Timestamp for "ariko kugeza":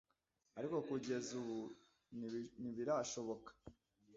0.57-1.29